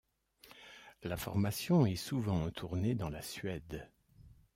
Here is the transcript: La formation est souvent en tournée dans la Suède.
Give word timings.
La 1.03 1.15
formation 1.15 1.85
est 1.85 1.95
souvent 1.95 2.41
en 2.43 2.49
tournée 2.49 2.95
dans 2.95 3.09
la 3.11 3.21
Suède. 3.21 3.87